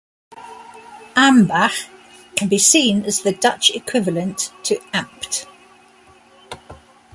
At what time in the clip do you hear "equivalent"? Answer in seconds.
3.69-4.51